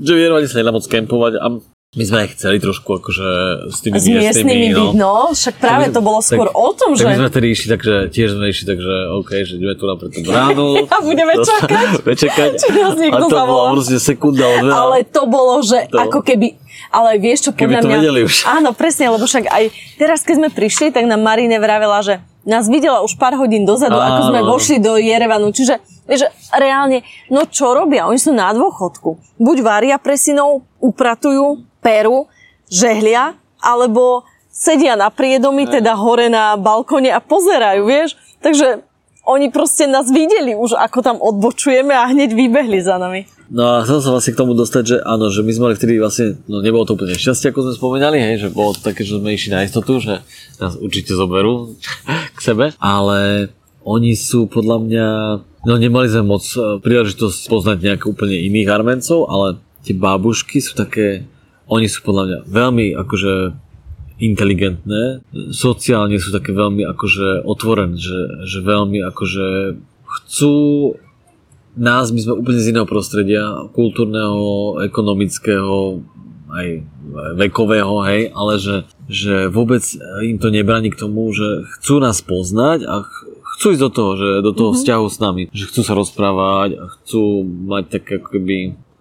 [0.00, 1.46] že v Jerevane sa nedá moc kempovať a
[1.94, 3.28] my sme aj chceli trošku akože
[3.70, 5.30] s tými S miestnymi byť, no.
[5.30, 7.06] Však práve to bolo skôr tak, o tom, že...
[7.06, 10.10] Tak sme tedy išli, takže tiež sme išli, takže OK, že ideme tu na pre
[10.10, 10.66] tú bránu.
[10.90, 11.86] A budeme To- čakať.
[12.02, 12.50] budeme čakať.
[12.58, 14.72] Či nás niekto a to bola proste sekunda od dve.
[14.74, 16.58] Ale to bolo, že To- ako keby...
[16.90, 17.96] Ale vieš čo, Keby podľa to mňa...
[18.02, 18.34] vedeli už.
[18.58, 22.66] Áno, presne, lebo však aj teraz, keď sme prišli, tak nám Marine vravela, že nás
[22.66, 24.50] videla už pár hodín dozadu, ako Áno, sme áno.
[24.52, 25.48] vošli do Jerevanu.
[25.48, 28.04] Čiže, vieš, reálne, no čo robia?
[28.04, 29.16] Oni sú na dôchodku.
[29.40, 32.24] Buď varia pre synov, upratujú, peru,
[32.72, 38.16] žehlia, alebo sedia na priedomi, teda hore na balkone a pozerajú, vieš.
[38.40, 38.80] Takže
[39.24, 43.28] oni proste nás videli už, ako tam odbočujeme a hneď vybehli za nami.
[43.52, 46.00] No a chcel som vlastne k tomu dostať, že áno, že my sme mali vtedy
[46.00, 49.20] vlastne, no nebolo to úplne šťastie, ako sme spomínali, hej, že bolo to také, že
[49.20, 50.24] sme išli na istotu, že
[50.60, 51.76] nás určite zoberú
[52.36, 53.52] k sebe, ale
[53.84, 55.08] oni sú podľa mňa,
[55.68, 60.72] no nemali sme moc eh, príležitosť poznať nejak úplne iných Armencov, ale tie bábušky sú
[60.72, 61.28] také,
[61.68, 63.34] oni sú podľa mňa veľmi akože
[64.22, 69.46] inteligentné, sociálne sú také veľmi akože otvorené, že, že veľmi akože
[70.06, 70.54] chcú
[71.74, 76.06] nás, my sme úplne z iného prostredia, kultúrneho, ekonomického,
[76.54, 76.68] aj
[77.34, 78.76] vekového, hej, ale že,
[79.10, 79.82] že vôbec
[80.22, 83.26] im to nebráni k tomu, že chcú nás poznať a ch-
[83.58, 84.82] chcú ísť do toho, že do toho mm-hmm.
[84.86, 88.56] vzťahu s nami, že chcú sa rozprávať a chcú mať tak ako keby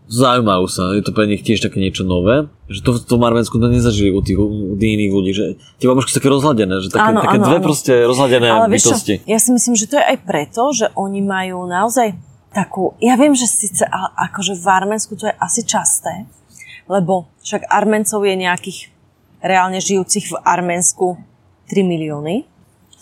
[0.07, 3.55] zaujímajú sa, je to pre nich tiež také niečo nové, že to v tom Arménsku
[3.55, 5.45] to nezažili u tých, u tých iných ľudí, že
[5.79, 7.65] tie babušky sú také rozhladené, že také, Áno, také áno, dve áno.
[7.65, 9.15] proste rozhladené Ale vieš čo, bytosti.
[9.23, 12.13] ja si myslím, že to je aj preto, že oni majú naozaj
[12.51, 13.83] takú, ja viem, že síce
[14.17, 16.27] akože v Arménsku to je asi časté,
[16.85, 18.93] lebo však Arméncov je nejakých
[19.43, 21.19] reálne žijúcich v Arménsku
[21.71, 22.45] 3 milióny,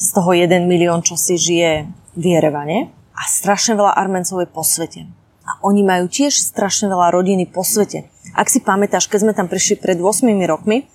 [0.02, 1.86] z toho 1 milión, čo si žije
[2.18, 5.21] v Jerevane a strašne veľa Arméncov je po svete.
[5.52, 8.08] A oni majú tiež strašne veľa rodiny po svete.
[8.32, 10.88] Ak si pamätáš, keď sme tam prišli pred 8 rokmi,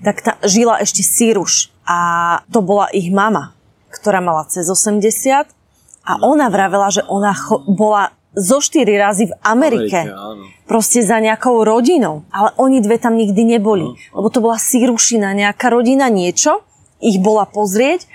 [0.00, 3.52] tak ta, žila ešte Síruš a to bola ich mama,
[3.92, 5.04] ktorá mala cez 80
[6.08, 10.06] a ona vravela, že ona cho- bola zo 4 razy v Amerike.
[10.06, 10.44] Amerike, áno.
[10.64, 12.22] proste za nejakou rodinou.
[12.30, 13.98] Ale oni dve tam nikdy neboli.
[14.14, 16.62] Lebo to bola Sírušina, nejaká rodina, niečo.
[17.02, 18.06] Ich bola pozrieť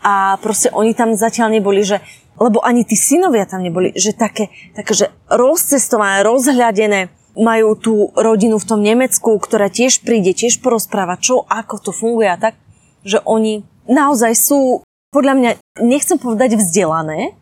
[0.00, 2.00] a proste oni tam zatiaľ neboli, že
[2.38, 8.58] lebo ani tí synovia tam neboli, že také, také že rozcestované, rozhľadené, majú tú rodinu
[8.58, 12.58] v tom Nemecku, ktorá tiež príde, tiež porozpráva, čo, ako to funguje a tak,
[13.06, 14.82] že oni naozaj sú,
[15.14, 15.50] podľa mňa,
[15.86, 17.32] nechcem povedať vzdelané, e,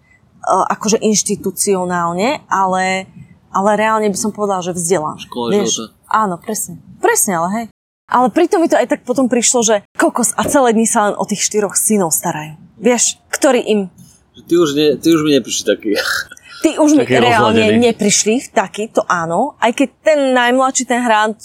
[0.44, 3.08] akože inštitucionálne, ale,
[3.48, 5.16] ale reálne by som povedala, že vzdelané.
[5.24, 5.96] Škola života.
[6.12, 6.78] Áno, presne.
[7.00, 7.66] Presne, ale hej.
[8.06, 11.14] Ale pritom mi to aj tak potom prišlo, že kokos a celé dni sa len
[11.18, 12.54] o tých štyroch synov starajú.
[12.78, 13.80] Vieš, ktorí im
[14.44, 15.90] Ty už, ne, ty už mi neprišli taký.
[16.60, 17.80] Tí už mi reálne rozladený.
[17.92, 19.56] neprišli v taký, to áno.
[19.56, 21.36] Aj keď ten najmladší, ten hrant,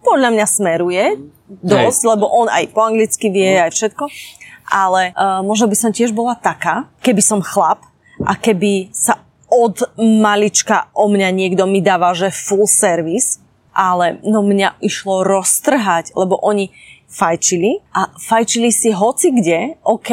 [0.00, 1.04] podľa mňa smeruje
[1.48, 4.08] dosť, lebo on aj po anglicky vie, aj všetko.
[4.72, 7.84] Ale uh, možno by som tiež bola taká, keby som chlap
[8.24, 9.20] a keby sa
[9.52, 13.38] od malička o mňa niekto mi dáva, že full service,
[13.74, 16.72] ale no mňa išlo roztrhať, lebo oni
[17.10, 20.10] fajčili a fajčili si hoci kde, OK,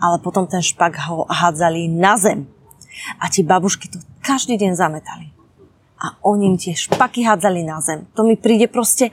[0.00, 2.46] ale potom ten špak ho hádzali na zem.
[3.18, 5.34] A ti babušky to každý deň zametali.
[5.98, 8.06] A oni im tie špaky hádzali na zem.
[8.14, 9.10] To mi príde proste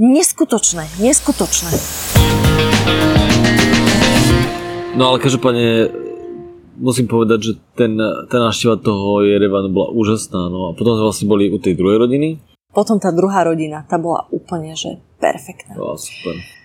[0.00, 1.72] neskutočné, neskutočné.
[4.96, 5.92] No ale každopádne
[6.80, 7.94] musím povedať, že ten,
[8.26, 10.50] tá návšteva toho Jerevanu bola úžasná.
[10.50, 12.40] No a potom sme vlastne boli u tej druhej rodiny.
[12.70, 15.74] Potom tá druhá rodina, tá bola úplne, že perfektná.
[15.74, 16.59] Bola super.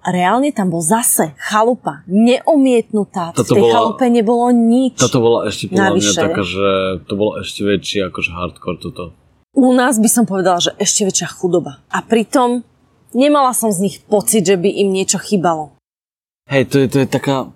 [0.00, 3.36] Reálne tam bol zase chalupa, neomietnutá.
[3.36, 4.96] Táto v tej bola- chalupe nebolo nič.
[4.96, 6.20] Táto bola ešte podľa mňa Navyše.
[6.24, 6.66] taká, že
[7.04, 9.04] to bolo ešte väčšie akože hardcore toto.
[9.52, 11.84] U nás by som povedala, že ešte väčšia chudoba.
[11.92, 12.64] A pritom
[13.12, 15.74] nemala som z nich pocit, že by im niečo chýbalo.
[16.48, 17.50] Hej, to je, to je taká...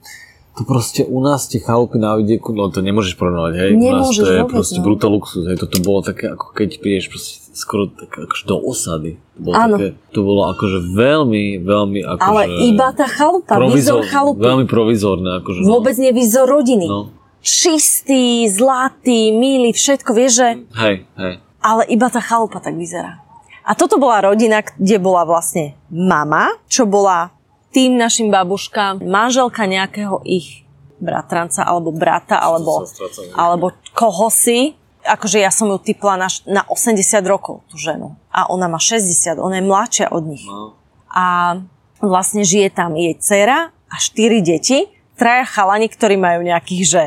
[0.55, 3.71] To proste u nás tie chalupy na vidieku, no to nemôžeš porovnať, hej.
[3.75, 4.85] u nás Nemôžeš to je vôbec, proste no.
[4.87, 5.59] brutál luxus, hej.
[5.59, 9.19] Toto bolo také, ako keď prídeš proste skoro tak, akože do osady.
[9.35, 9.75] To bolo, Áno.
[9.75, 12.31] také, to bolo akože veľmi, veľmi akože...
[12.31, 14.47] Ale iba tá chalupa, výzor chalupy.
[14.47, 15.59] Veľmi provizorné, akože.
[15.63, 15.71] no.
[15.75, 16.87] Vôbec nie výzor rodiny.
[16.87, 17.11] No.
[17.43, 20.49] Čistý, zlatý, milý, všetko, vieš, že...
[20.71, 21.35] Hej, hej.
[21.67, 23.27] ale iba tá chalupa tak vyzerá.
[23.65, 27.33] A toto bola rodina, kde bola vlastne mama, čo bola
[27.75, 30.63] tým našim babuškám, manželka nejakého ich
[31.03, 32.87] bratranca, alebo brata, alebo,
[33.35, 34.79] alebo koho si.
[35.05, 36.97] Akože ja som ju typla na, na 80
[37.29, 38.17] rokov, tú ženu.
[38.33, 40.47] A ona má 60, ona je mladšia od nich.
[40.49, 40.79] No.
[41.13, 41.59] A
[42.01, 47.03] vlastne žije tam jej dcera a štyri deti, traja chalani, ktorí majú nejakých, že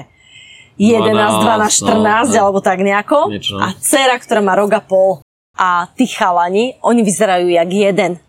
[0.77, 3.33] 11, 12, 14, no, alebo tak nejako.
[3.33, 3.57] Niečo.
[3.57, 5.25] A dcera, ktorá má rok a pol.
[5.57, 8.21] A tí chalani, oni vyzerajú jak jeden.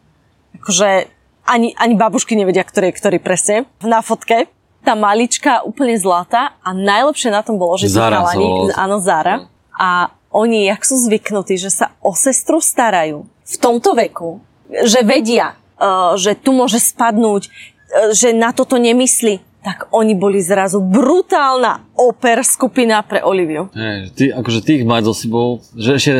[0.56, 1.12] Akože
[1.48, 4.52] ani, ani babušky nevedia, ktorý je ktorý presne na fotke.
[4.84, 9.48] Tá malička úplne zlatá a najlepšie na tom bolo, že Zara chalani, áno, Zara.
[9.74, 14.44] A oni, jak sú zvyknutí, že sa o sestru starajú v tomto veku,
[14.84, 20.38] že vedia, uh, že tu môže spadnúť, uh, že na toto nemyslí, tak oni boli
[20.38, 23.72] zrazu brutálna oper skupina pre Oliviu.
[23.74, 26.12] Že ty, akože ty ich mať so sebou, že ešte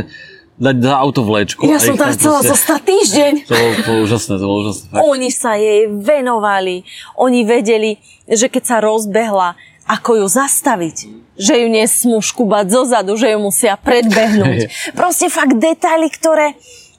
[0.59, 1.63] dať za auto vlečku.
[1.71, 3.33] Ja som tam chcela proste- zostať týždeň.
[3.47, 4.85] To bolo, to bolo úžasné, to bolo úžasné.
[4.91, 5.03] Fakt.
[5.07, 6.77] Oni sa jej venovali.
[7.15, 9.55] Oni vedeli, že keď sa rozbehla,
[9.89, 10.97] ako ju zastaviť.
[11.39, 14.69] Že ju nesmú škubať zozadu, že ju musia predbehnúť.
[14.99, 16.59] Proste fakt detaily, ktoré,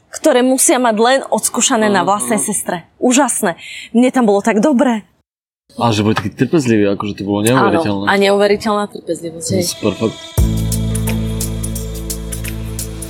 [0.09, 2.87] ktoré musia mať len odskúšané na vlastnej sestre.
[2.97, 3.59] Úžasné.
[3.93, 5.05] Mne tam bolo tak dobre.
[5.77, 8.03] A že boli takí trpezliví, akože to bolo neuveriteľné.
[8.03, 9.61] Áno, a neuveriteľná trpezlivosť.
[9.61, 10.17] Super, fakt.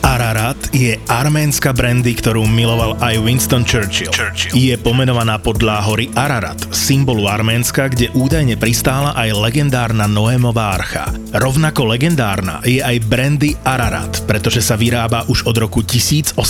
[0.10, 4.10] Ararat je arménska brandy, ktorú miloval aj Winston Churchill.
[4.10, 4.58] Churchill.
[4.58, 11.14] Je pomenovaná podľa hory Ararat, symbolu Arménska, kde údajne pristála aj legendárna Noémová archa.
[11.30, 16.42] Rovnako legendárna je aj brandy Ararat, pretože sa vyrába už od roku 1887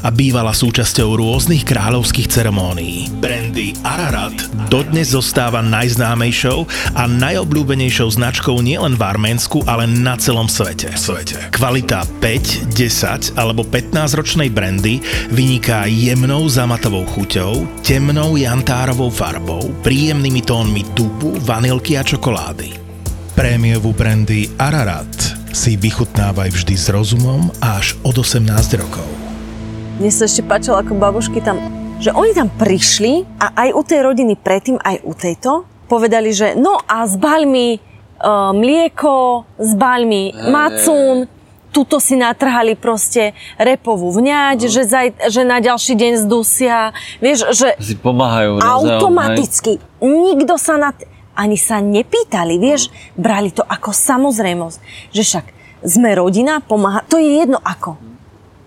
[0.00, 3.12] a bývala súčasťou rôznych kráľovských ceremónií.
[3.20, 6.64] Brandy Ararat dodnes zostáva najznámejšou
[6.96, 10.96] a najobľúbenejšou značkou nielen v Arménsku, ale na celom svete.
[10.96, 11.52] svete.
[11.52, 20.42] Kvalita 5, 10 alebo 15 ročnej brandy vyniká jemnou zamatovou chuťou, temnou jantárovou farbou, príjemnými
[20.42, 22.74] tónmi tubu, vanilky a čokolády.
[23.38, 28.44] Prémiovú brandy Ararat si vychutnávaj vždy s rozumom až od 18
[28.78, 29.08] rokov.
[29.98, 31.58] Mne sa ešte páčilo, ako babušky tam,
[31.98, 36.54] že oni tam prišli a aj u tej rodiny predtým, aj u tejto, povedali, že
[36.54, 41.26] no a zbaľ mi uh, mlieko, zbaľ mi macún,
[41.68, 44.70] tuto si natrhali proste repovú vňať, No.
[44.70, 46.90] že, zaj, že na ďalší deň zdusia.
[47.18, 49.78] Vieš, že Si pomáhajú automaticky.
[50.00, 50.90] Nikto sa na...
[50.92, 54.78] T- ani sa nepýtali, vieš, brali to ako samozrejmosť,
[55.14, 55.46] že však
[55.86, 57.94] sme rodina, pomáha, to je jedno ako.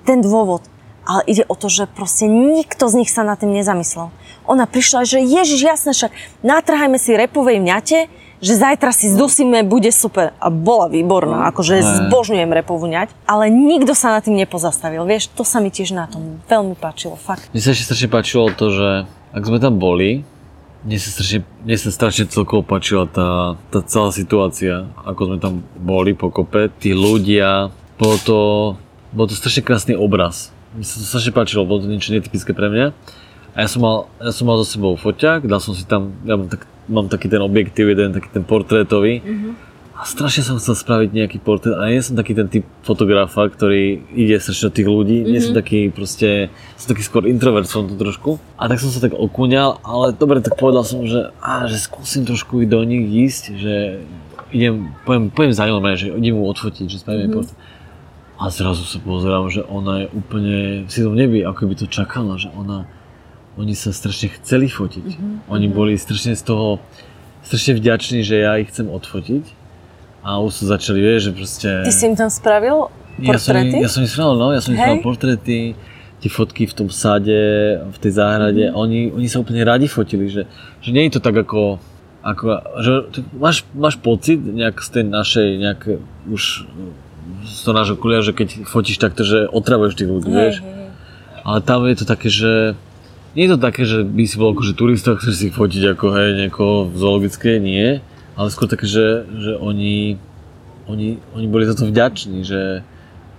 [0.08, 0.64] Ten dôvod.
[1.04, 4.08] Ale ide o to, že proste nikto z nich sa na tým nezamyslel.
[4.48, 6.16] Ona prišla, že ježiš, jasne, však
[6.48, 8.08] natrhajme si repovej mňate,
[8.41, 10.34] že zajtra si zdusíme, bude super.
[10.41, 11.86] A bola výborná, akože Ne.
[12.10, 15.06] zbožňujem repovú ňať, ale nikto sa na tým nepozastavil.
[15.06, 17.47] Vieš, to sa mi tiež na tom veľmi páčilo, fakt.
[17.54, 18.89] Mne sa ešte strašne páčilo to, že
[19.32, 20.25] ak sme tam boli,
[20.82, 25.54] mne sa strašne, mne sa strašne celkovo páčila tá, tá celá situácia, ako sme tam
[25.77, 27.69] boli po kope, tí ľudia,
[28.01, 28.38] bolo to,
[29.13, 30.49] bol to strašne krásny obraz.
[30.73, 32.97] Mne sa to strašne páčilo, bolo to niečo netypické pre mňa.
[33.51, 36.39] A ja som mal, ja som mal so sebou foťák, dal som si tam, ja
[36.39, 39.22] mám, tak, mám taký ten objektív, jeden taký ten portrétový.
[40.02, 44.02] A strašne som chcel spraviť nejaký portrét, ale nie som taký ten typ fotografa, ktorý
[44.17, 45.17] ide strašne do tých ľudí.
[45.22, 45.30] Mm-hmm.
[45.30, 48.41] Nie som taký proste, som taký skôr introvert som to trošku.
[48.58, 52.26] A tak som sa tak okúňal, ale dobre, tak povedal som, že, á, že skúsim
[52.26, 53.76] trošku do nich ísť, že
[54.50, 57.70] idem, poviem, poviem za ňou, normálne, že idem mu odfotiť, že spravíme mm-hmm.
[58.41, 60.58] A zrazu sa pozerám, že ona je úplne,
[60.89, 62.89] si to nevie, ako by to čakala, že ona,
[63.60, 65.06] oni sa strašne chceli fotiť.
[65.06, 65.52] Mm-hmm.
[65.52, 66.80] Oni boli strašne z toho,
[67.44, 69.44] strašne vďační, že ja ich chcem odfotiť.
[70.22, 71.70] A už sa začali, vieš, že proste...
[71.82, 73.76] Ty si im tam spravil Ja som, portréty?
[73.82, 74.86] ja som im spravil, no, ja som im Hej.
[74.86, 75.58] spravil portréty,
[76.22, 77.42] tie fotky v tom sade,
[77.82, 78.64] v tej záhrade.
[78.70, 78.72] Mhm.
[78.72, 78.82] Mm-hmm.
[78.86, 80.46] Oni, oni sa úplne radi fotili, že,
[80.80, 81.82] že nie je to tak ako,
[82.22, 82.46] ako
[82.80, 82.92] že
[83.34, 85.82] máš, máš pocit nejak z tej našej, nejak
[86.30, 86.70] už
[87.42, 90.62] z toho nášho kulia, že keď fotíš takto, že otravuješ tých ľudí, vieš.
[91.42, 92.78] Ale tam je to také, že
[93.32, 96.30] nie je to také, že by si bol akože turista, chceš si fotiť ako hej,
[96.48, 98.04] niekoho v zoologické, nie.
[98.36, 100.20] Ale skôr také, že, že oni,
[100.88, 102.84] oni, oni boli za to vďační, že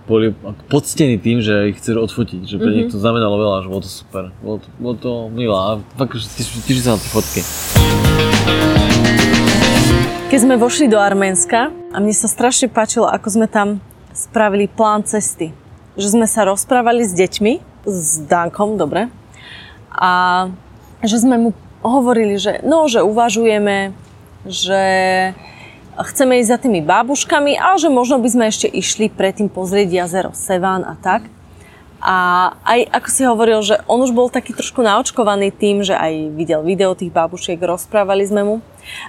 [0.09, 0.35] boli
[0.66, 3.92] poctení tým, že ich chcú odfotiť, že pre nich to znamenalo veľa, že bolo to
[3.92, 4.24] super.
[4.42, 7.40] Bolo to, bolo to milé a fakt, že sa na tie fotky.
[10.33, 13.78] Keď sme vošli do Arménska a mne sa strašne páčilo, ako sme tam
[14.16, 15.52] spravili plán cesty.
[15.94, 19.12] Že sme sa rozprávali s deťmi, s Dankom, dobre,
[19.92, 20.12] a
[21.05, 21.50] že sme mu
[21.83, 23.92] hovorili, že no, že uvažujeme,
[24.46, 24.83] že
[25.98, 30.33] chceme ísť za tými bábuškami a že možno by sme ešte išli predtým pozrieť jazero
[30.33, 31.28] Sevan a tak.
[32.02, 36.35] A aj ako si hovoril, že on už bol taký trošku naočkovaný tým, že aj
[36.35, 38.57] videl video tých babušiek, rozprávali sme mu.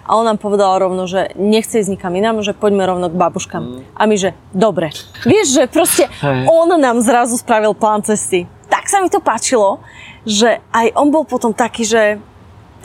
[0.06, 3.98] A on nám povedal rovno, že nechce ísť nikam inám, že poďme rovno k babuškám.
[3.98, 4.94] A my, že dobre.
[5.26, 6.06] Vieš, že proste
[6.46, 8.46] on nám zrazu spravil plán cesty.
[8.94, 9.82] Sa mi to páčilo,
[10.22, 12.22] že aj on bol potom taký, že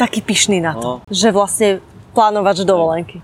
[0.00, 1.12] taký pyšný na to, No.
[1.12, 1.84] že vlastne
[2.16, 3.20] plánovač dovolenky.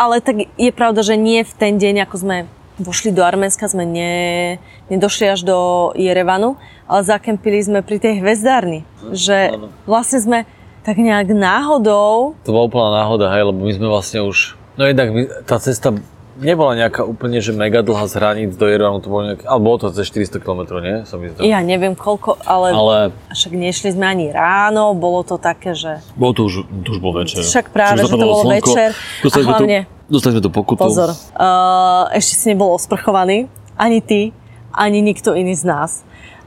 [0.00, 2.36] Ale tak je pravda, že nie v ten deň, ako sme
[2.80, 4.56] vošli do Arménska, sme ne,
[4.88, 5.58] nedošli až do
[5.94, 6.56] Jerevanu,
[6.88, 8.88] ale zakempili sme pri tej hvezdárni.
[9.12, 10.38] Že vlastne sme
[10.80, 14.56] tak nejak náhodou, To bola úplná náhoda, hej, lebo my sme vlastne už...
[14.74, 15.92] No jednak my, tá cesta
[16.38, 19.46] nebola nejaká úplne, že mega dlhá z hraníc do Jerevanu, to bolo nejak...
[19.46, 20.96] Ale bolo to cez 400 km, nie?
[21.06, 21.46] Som to...
[21.46, 22.96] ja neviem koľko, ale, Ale
[23.30, 27.12] však nešli sme ani ráno, bolo to také, že bolo to už, to už bol
[27.14, 27.42] večer.
[27.42, 28.90] Však práve, že to bolo večer
[29.22, 30.80] Dostali, a sme hlavne- tu, dostali sme tu pokutu.
[30.82, 33.46] Pozor, uh, ešte si nebol osprchovaný,
[33.78, 34.34] ani ty,
[34.74, 35.90] ani nikto iný z nás.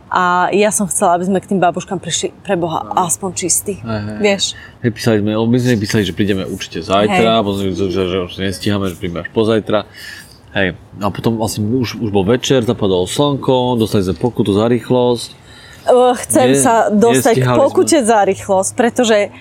[0.08, 3.76] A ja som chcela, aby sme k tým babuškám prišli pre Boha aspoň čistí.
[3.84, 4.17] Hej, hej.
[4.24, 4.43] Vieš?
[4.80, 8.88] Hej, písali sme, my sme písali, že prídeme určite zajtra, sme že, že už nestíhame,
[8.88, 9.84] že prídeme až pozajtra.
[10.56, 15.30] Hej, a potom vlastne už, už bol večer, zapadalo slnko, dostali sme pokutu za rýchlosť.
[16.24, 19.32] Chcem Nie, sa dostať k pokute za rýchlosť, pretože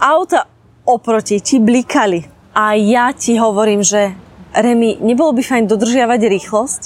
[0.00, 0.48] auta
[0.84, 2.28] oproti ti blikali.
[2.56, 4.16] A ja ti hovorím, že
[4.56, 6.82] Remi, nebolo by fajn dodržiavať rýchlosť?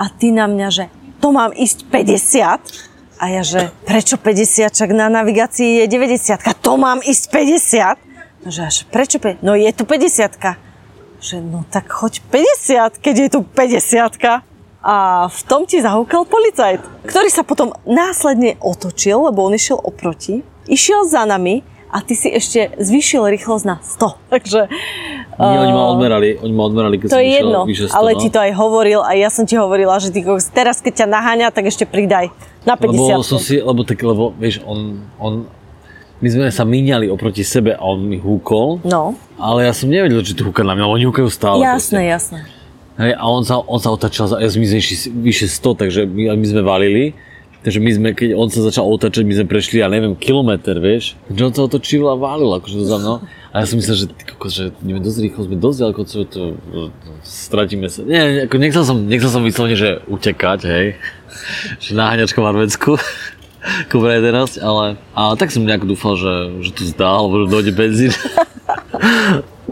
[0.00, 0.84] A ty na mňa, že
[1.22, 3.22] to mám ísť 50?
[3.22, 4.74] A ja, že prečo 50?
[4.74, 6.42] Čak na navigácii je 90.
[6.58, 8.50] To mám ísť 50?
[8.50, 9.22] Že až prečo?
[9.22, 10.58] pe- No je tu 50.
[11.22, 14.42] Že no tak choď 50, keď je tu 50.
[14.82, 14.96] A
[15.30, 21.06] v tom ti zahúkal policajt, ktorý sa potom následne otočil, lebo on išiel oproti, išiel
[21.06, 24.32] za nami a ty si ešte zvýšil rýchlosť na 100.
[24.32, 24.60] Takže
[25.36, 28.20] Nie, oni ma odmerali, oni ma odmerali, keď to je jedno, vyše 100, ale no.
[28.24, 30.24] ti to aj hovoril a ja som ti hovorila, že ty
[30.56, 32.32] teraz keď ťa naháňa, tak ešte pridaj
[32.64, 32.96] na 50.
[32.96, 35.44] Lebo som si, lebo tak, lebo vieš, on, on,
[36.24, 40.24] my sme sa míňali oproti sebe a on mi húkol, No, ale ja som nevedel,
[40.24, 41.60] že tu húka na mňa, oni húkajú stále.
[41.60, 42.48] jasné, jasné.
[42.96, 46.46] Hej, a on sa, on sa otačal, za, ja som vyše 100, takže my, my
[46.48, 47.16] sme valili.
[47.62, 51.14] Takže my sme, keď on sa začal otačať, my sme prešli, ja neviem, kilometr, vieš.
[51.30, 53.22] On sa otočil a válil, akože za mnou.
[53.54, 56.42] A ja som myslel, že, kokos, že ideme dosť rýchlo, sme dosť ďaleko, co to,
[57.22, 58.02] stratíme sa.
[58.02, 60.86] Nie, ako nechcel som, nechcel som vyslovene, že utekať, hej.
[61.84, 62.90] že naháňačko v Arménsku.
[63.94, 66.34] Kubra 11, ale, ale tak som nejak dúfal, že,
[66.66, 68.10] že to zdá, alebo že dojde benzín.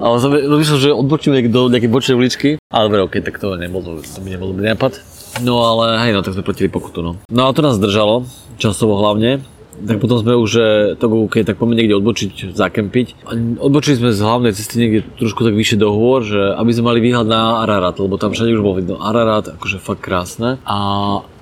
[0.01, 2.49] Ale som no, že odbočím do nejakej bočnej uličky.
[2.73, 4.97] Ale dobre, okej, tak to nebol, to, by nebol dobrý nápad.
[5.39, 7.17] No ale hej, no tak sme platili pokutu, no.
[7.31, 8.27] No a to nás držalo,
[8.59, 9.41] časovo hlavne.
[9.81, 10.53] Tak potom sme už,
[11.01, 13.25] to OK, tak poďme niekde odbočiť, zakempiť.
[13.57, 17.01] Odbočili sme z hlavnej cesty niekde trošku tak vyššie do hôr, že aby sme mali
[17.01, 20.61] výhľad na Ararat, lebo tam všade už bolo vidno Ararat, akože fakt krásne.
[20.69, 20.77] A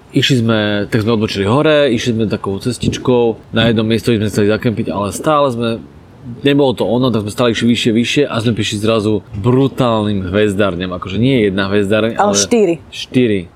[0.08, 4.48] Išli sme, tak sme odbočili hore, išli sme takou cestičkou, na jednom mieste sme chceli
[4.48, 5.68] zakempiť, ale stále sme
[6.40, 10.96] nebolo to ono, tak sme stále išli vyššie, vyššie a sme prišli zrazu brutálnym hvezdárňam,
[10.96, 12.80] akože nie jedna hvezdárň, Ale štyri.
[12.88, 13.52] Štyri.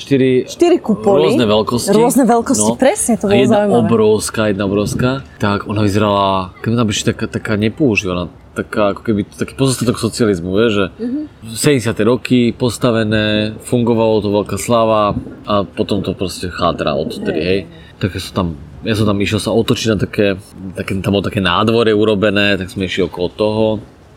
[0.00, 1.28] Štyri, Štyri kupoly.
[1.28, 1.92] rôzne veľkosti.
[1.92, 3.80] Rôzne veľkosti, presne, to a bolo jedna zaujímavé.
[3.84, 5.10] obrovská, jedna obrovská.
[5.36, 6.28] Tak ona vyzerala,
[6.58, 11.20] keby ona by taká, taká nepoužívaná, taká ako keby taký pozostatok socializmu, vieš, že Mhm.
[11.52, 12.00] 70.
[12.02, 13.26] roky postavené,
[13.60, 15.12] fungovalo to veľká sláva
[15.44, 17.60] a potom to proste chátra odtedy, hej.
[17.96, 18.46] Tak ja som tam,
[18.80, 20.26] ja som tam išiel sa otočiť na také,
[20.74, 23.64] také tam bolo také nádvorie urobené, tak sme išli okolo toho.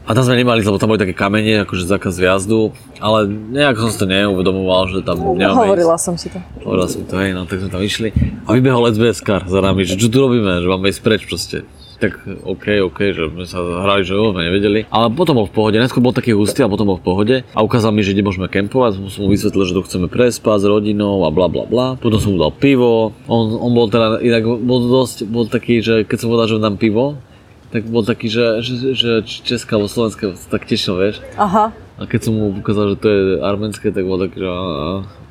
[0.04, 3.88] A tam sme nemali, lebo tam boli také kamene, akože zákaz vjazdu, ale nejak som
[3.88, 6.04] si to neuvedomoval, že tam nemáme Hovorila ísť.
[6.04, 6.43] som si to.
[6.60, 8.12] Hovorila som to, hej, no tak sme tam išli.
[8.43, 11.64] A vybehol SBS car za nami, že čo tu robíme, že máme ísť preč proste.
[11.93, 14.84] Tak OK, OK, že sme sa hrali, že jo, sme nevedeli.
[14.91, 17.36] Ale potom bol v pohode, najskôr bol taký hustý a potom bol v pohode.
[17.56, 20.66] A ukázal mi, že kde môžeme kempovať, som mu vysvetlil, že tu chceme prespať s
[20.68, 21.95] rodinou a bla bla bla.
[21.95, 23.16] Potom som mu dal pivo.
[23.32, 26.62] On, on bol teda inak bol dosť, bol taký, že keď som povedal, že mu
[26.68, 27.16] dám pivo,
[27.74, 31.26] tak bol taký, že, že, že Česká alebo Slovenská sa tak tešil, vieš.
[31.41, 31.74] Aha.
[31.74, 34.49] A keď som mu ukázal, že to je arménske, tak bol taký, že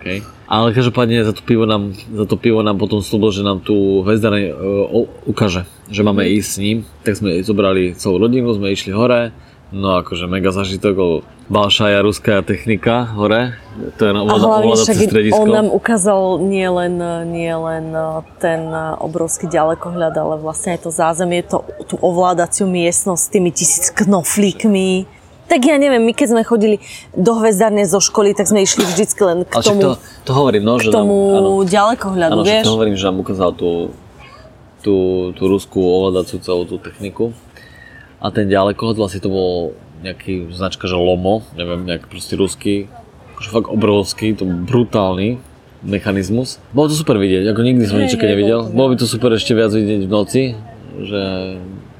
[0.02, 0.06] OK.
[0.50, 4.02] Ale každopádne za to pivo nám, za to pivo nám potom slúbil, že nám tu
[4.02, 6.76] hvezdareň uh, ukáže, že máme ísť s ním.
[7.06, 9.30] Tak sme zobrali celú rodinu, sme išli hore.
[9.72, 11.16] No akože mega zažitok, lebo
[11.48, 13.56] Balšaja ruská technika hore.
[13.96, 15.40] To je na ovládacie stredisko.
[15.40, 17.00] on nám ukázal nie len,
[17.32, 22.68] nie len eh, ten eh, obrovský ďalekohľad, ale vlastne aj to zázemie, to, tú ovládaciu
[22.68, 25.08] miestnosť s tými tisíc knoflíkmi.
[25.48, 26.76] Tak ja neviem, my keď sme chodili
[27.12, 29.90] do hvezdárne zo školy, tak sme išli vždycky len k Ale tomu, to,
[30.24, 31.50] to hovorím, no, že k tomu nám, áno.
[31.68, 32.64] ďalekohľadu, Áno, vieš?
[32.64, 33.92] to hovorím, že nám ukázal tú,
[34.80, 34.96] tú,
[35.36, 37.36] tú ruskú ovládacú celú tú techniku.
[38.22, 42.86] A ten ďalekohľad vlastne to bol nejaký značka, že Lomo, neviem, nejak proste ruský,
[43.34, 45.42] akože fakt obrovský, to brutálny
[45.82, 46.62] mechanizmus.
[46.70, 48.70] Bolo to super vidieť, ako nikdy som nič nevidel.
[48.70, 50.42] bolo by to super ešte viac vidieť v noci,
[51.02, 51.20] že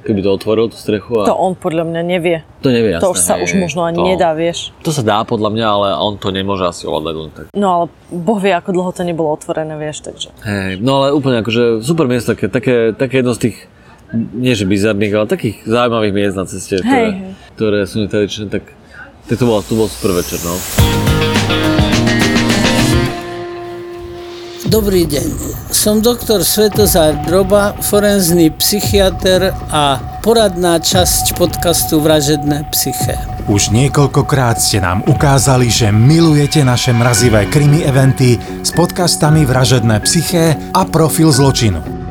[0.03, 2.43] keby to otvoril tú strechu a To on podľa mňa nevie.
[2.59, 4.75] to nevie jasné, To už sa hej, už možno ani to, nedá, vieš.
[4.83, 7.45] To sa dá podľa mňa, ale on to nemôže asi ovládať len tak.
[7.55, 10.35] No ale Boh vie, ako dlho to nebolo otvorené, vieš, takže.
[10.43, 13.59] Hej, no ale úplne akože super miesto, také, také, také jedno z tých,
[14.13, 17.13] nie že bizarných, ale takých zaujímavých miest na ceste, Hej, ktoré, hej.
[17.57, 18.65] ktoré sú netradičné, tak,
[19.29, 20.55] tak to, bol, to bol super večer, no.
[24.73, 25.29] Dobrý deň.
[25.69, 33.21] Som doktor Svetozár Droba, forenzný psychiatr a poradná časť podcastu Vražedné psyché.
[33.53, 40.57] Už niekoľkokrát ste nám ukázali, že milujete naše mrazivé krimi eventy s podcastami Vražedné psyché
[40.73, 42.02] a Profil zločinu.